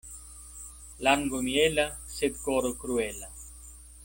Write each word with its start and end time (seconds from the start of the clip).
Lango 1.07 1.43
miela, 1.49 1.87
sed 2.17 2.43
koro 2.47 2.73
kruela. 2.85 3.35